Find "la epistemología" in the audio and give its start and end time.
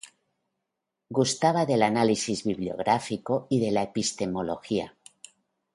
3.69-4.97